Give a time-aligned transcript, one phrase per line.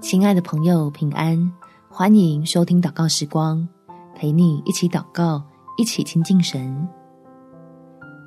[0.00, 1.52] 亲爱的朋友，平安！
[1.88, 3.66] 欢迎收听祷告时光，
[4.14, 5.42] 陪你一起祷告，
[5.76, 6.88] 一起亲近神。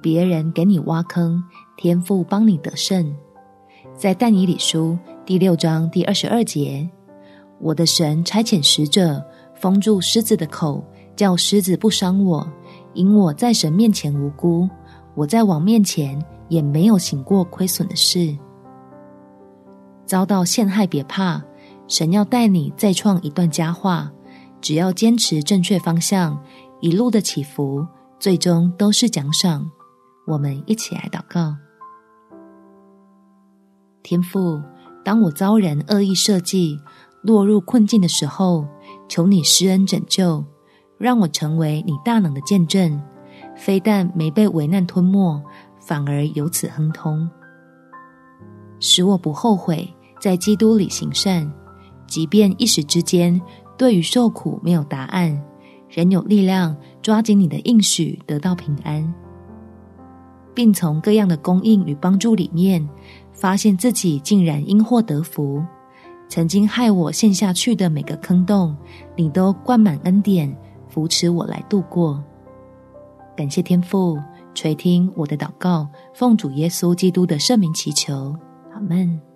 [0.02, 1.42] 别人给你挖坑，
[1.78, 3.15] 天父帮你得胜。
[3.96, 6.88] 在但以理书第六章第二十二节，
[7.60, 9.24] 我的神差遣使者
[9.56, 10.83] 封住狮子的口，
[11.15, 12.46] 叫狮子不伤我，
[12.94, 14.69] 因我在神面前无辜，
[15.15, 18.38] 我在王面前也没有行过亏损的事。
[20.06, 21.42] 遭到陷害别怕。
[21.91, 24.09] 神要带你再创一段佳话，
[24.62, 26.41] 只要坚持正确方向，
[26.80, 27.86] 一路的起伏，
[28.18, 29.70] 最终都是奖赏。
[30.26, 31.54] 我们一起来祷告：
[34.04, 34.62] 天父，
[35.04, 36.80] 当我遭人恶意设计，
[37.23, 38.66] 落入困境的时候，
[39.10, 40.46] 求你施恩拯救，
[40.98, 43.02] 让我成为你大能的见证，
[43.58, 45.44] 非但没被危难吞没，
[45.82, 47.30] 反而由此亨通，
[48.80, 51.51] 使我不后悔在基督里行善。
[52.12, 53.41] 即便一时之间
[53.77, 55.41] 对于受苦没有答案，
[55.87, 59.13] 仍有力量抓紧你的应许，得到平安，
[60.54, 62.85] 并从各样的供应与帮助里面，
[63.32, 65.63] 发现自己竟然因祸得福。
[66.27, 68.75] 曾经害我陷下去的每个坑洞，
[69.15, 70.53] 你都灌满恩典，
[70.89, 72.21] 扶持我来度过。
[73.37, 74.19] 感谢天父
[74.53, 78.35] 垂听我的祷告，奉主耶稣基督的圣名祈求，
[78.73, 79.30] 阿门。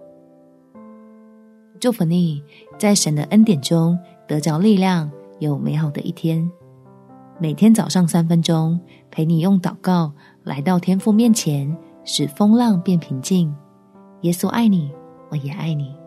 [1.79, 2.41] 祝福你，
[2.77, 6.49] 在神的恩典中得着力量，有美好的一天。
[7.39, 8.79] 每天早上三分钟，
[9.11, 10.11] 陪你用祷告
[10.43, 13.53] 来到天父面前，使风浪变平静。
[14.21, 14.91] 耶稣爱你，
[15.29, 16.04] 我也爱你。